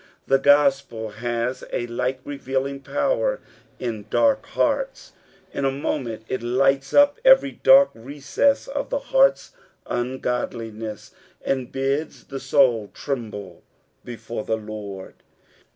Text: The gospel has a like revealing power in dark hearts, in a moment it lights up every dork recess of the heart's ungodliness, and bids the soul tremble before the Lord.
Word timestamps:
The 0.25 0.39
gospel 0.39 1.09
has 1.09 1.63
a 1.71 1.85
like 1.85 2.21
revealing 2.25 2.79
power 2.79 3.39
in 3.77 4.07
dark 4.09 4.47
hearts, 4.47 5.13
in 5.53 5.63
a 5.63 5.69
moment 5.69 6.23
it 6.27 6.41
lights 6.41 6.91
up 6.91 7.19
every 7.23 7.51
dork 7.51 7.91
recess 7.93 8.67
of 8.67 8.89
the 8.89 8.97
heart's 9.13 9.51
ungodliness, 9.85 11.11
and 11.45 11.71
bids 11.71 12.23
the 12.23 12.39
soul 12.39 12.89
tremble 12.95 13.61
before 14.03 14.43
the 14.43 14.57
Lord. 14.57 15.13